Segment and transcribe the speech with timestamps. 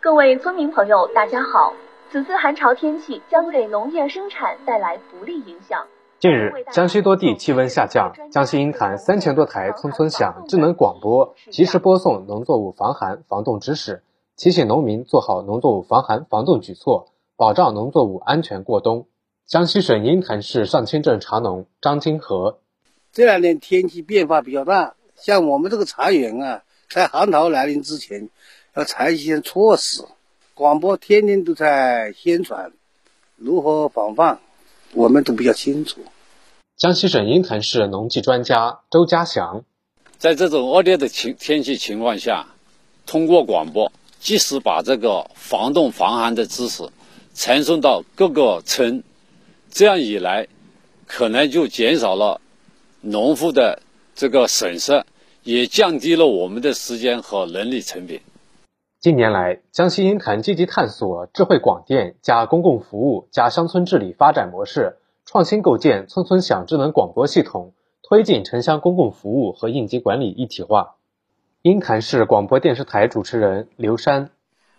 [0.00, 1.74] 各位村民朋友，大家好。
[2.12, 5.88] 此次寒潮天气将给农业生产带来不利影响。
[6.20, 14.04] 近日，江西多地气温下降，江西鹰潭三千多台村村响智能广播及时播送农作物防寒防冻知识，
[14.36, 19.08] 提醒农民做好农作物防寒防冻举措，保障农作物安全过冬。
[19.46, 22.60] 江西省鹰潭市上清镇茶农张金和：
[23.10, 28.28] 这两天天气变化比较大，像我们这个茶园啊，在寒潮来临之前，
[28.78, 30.04] 要采取一些措施。
[30.54, 32.70] 广播天天都在宣传
[33.34, 34.38] 如何防范，
[34.92, 36.00] 我们都比较清楚。
[36.76, 39.64] 江西省鹰潭市农技专家周家祥，
[40.16, 42.46] 在这种恶劣的情天气情况下，
[43.04, 46.88] 通过广播及时把这个防冻防寒的知识
[47.34, 49.02] 传送到各个村，
[49.72, 50.46] 这样一来，
[51.04, 52.40] 可能就减少了
[53.00, 53.82] 农户的
[54.14, 55.04] 这个损失，
[55.42, 58.20] 也降低了我们的时间和人力成本。
[59.00, 70.96] 近年来，江西鹰潭积极探索智慧广电加公共服务加乡村治理发展模式，创新构建村村响智能广播系统，推进城乡公共服务和应急管理一体化。
[71.62, 74.30] 鹰潭市广播电视台主持人刘山：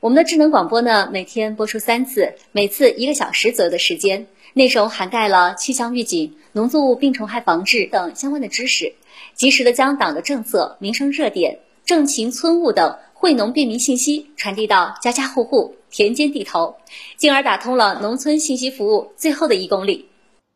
[0.00, 8.94] 我们的智能广播呢，每天播出三次，每次一个小时左右的时间，内容涵盖了气象预警、农作物病虫害防治等相关的知识，
[9.34, 12.96] 及时的将党的政策、民生热点、政情村务等。
[13.18, 16.76] 惠农便民信息传递到家家户户、田间地头，
[17.16, 20.04] 进而打通了农村信息服务最后的一公里。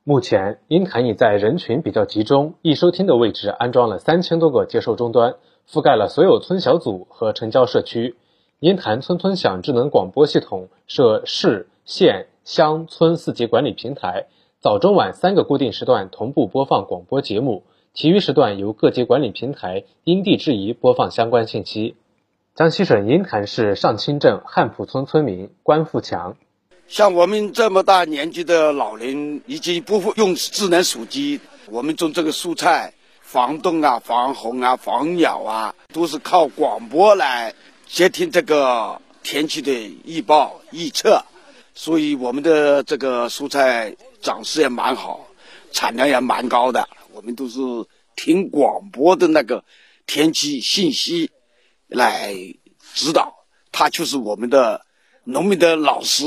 [0.05, 5.37] 目前，鹰潭已在人群比较集中、易收听的位置安装了三千多个接收终端，
[5.69, 8.17] 覆盖了所有村小组和城郊社区。
[8.61, 14.27] 鹰潭村村响智能广播系统设市、县、乡村四级管理平台，
[14.61, 17.65] 早、中、晚三个固定时段同步播放广播节目，
[17.95, 21.97] 其余时段由各级管理平台因地制宜播放相关信息。
[22.57, 26.37] 江西省鹰潭市上清镇汉浦村村民关富强：
[26.89, 31.41] 像我们这么大年纪的老人，已经不会用智能手机，
[31.71, 37.55] 我们种这个蔬菜，防冻啊、防洪啊、防鸟啊，都是靠广播来
[37.87, 39.73] 接听这个天气的
[40.05, 41.25] 预报预测，
[41.75, 45.29] 所以我们的这个蔬菜长势也蛮好，
[45.71, 46.87] 产量也蛮高的。
[47.15, 47.61] 我们都是
[48.17, 49.65] 听广播的那个
[50.05, 51.31] 天气信息。
[51.91, 52.33] 来
[52.95, 53.35] 指导，
[53.71, 54.81] 他就是我们的
[55.25, 56.25] 农民的老师。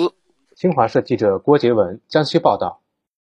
[0.55, 2.82] 新华社记者郭杰文江西报道。